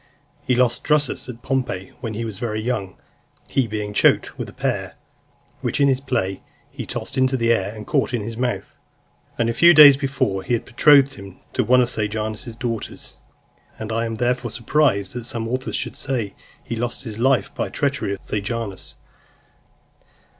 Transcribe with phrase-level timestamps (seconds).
[0.41, 2.97] He lost Drusus at Pompeii, when he was very young;
[3.47, 4.95] he being choked with a pear,
[5.59, 8.79] which in his play he tossed into the air, and caught in his mouth.
[9.37, 13.17] Only a few days before, he had betrothed him to one of Sejanus's daughters;
[13.77, 16.33] and I am therefore surprised that some authors should say
[16.63, 18.95] he lost his life by the treachery of Sejanus.